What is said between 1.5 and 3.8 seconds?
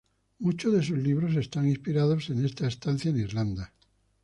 inspirados en esta estancia en Irlanda.